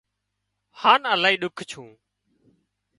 [0.81, 1.89] هانَ الاهي ۮُک ڇُون